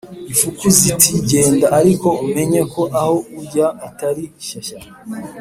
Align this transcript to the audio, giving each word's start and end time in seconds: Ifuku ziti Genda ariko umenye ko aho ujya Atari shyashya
Ifuku 0.33 0.65
ziti 0.77 1.11
Genda 1.29 1.67
ariko 1.79 2.07
umenye 2.25 2.61
ko 2.73 2.81
aho 2.99 3.15
ujya 3.39 3.67
Atari 3.87 4.23
shyashya 4.45 4.77